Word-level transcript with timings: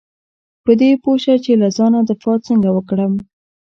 په 0.63 0.71
دې 0.79 0.89
پوه 1.03 1.15
شه 1.23 1.35
چې 1.43 1.51
له 1.61 1.67
ځانه 1.77 1.99
دفاع 2.09 2.37
څنګه 2.47 2.69
وکړم. 2.73 3.13